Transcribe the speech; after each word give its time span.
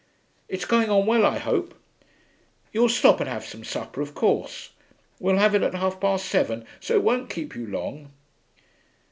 It's 0.49 0.65
going 0.65 0.89
on 0.89 1.05
well, 1.05 1.23
I 1.27 1.37
hope? 1.37 1.75
You'll 2.73 2.89
stop 2.89 3.19
and 3.19 3.29
have 3.29 3.45
some 3.45 3.63
supper, 3.63 4.01
of 4.01 4.15
course? 4.15 4.71
We 5.19 5.31
have 5.37 5.53
it 5.53 5.61
at 5.61 5.75
half 5.75 5.99
past 5.99 6.25
seven, 6.25 6.65
so 6.79 6.95
it 6.95 7.03
won't 7.03 7.29
keep 7.29 7.55
you 7.55 7.67
long.' 7.67 8.09